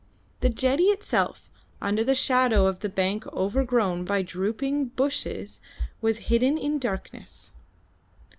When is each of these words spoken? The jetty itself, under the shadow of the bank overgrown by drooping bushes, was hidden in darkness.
The 0.39 0.49
jetty 0.49 0.85
itself, 0.85 1.51
under 1.79 2.03
the 2.03 2.15
shadow 2.15 2.65
of 2.65 2.79
the 2.79 2.89
bank 2.89 3.27
overgrown 3.27 4.03
by 4.03 4.23
drooping 4.23 4.85
bushes, 4.87 5.61
was 6.01 6.17
hidden 6.25 6.57
in 6.57 6.79
darkness. 6.79 7.51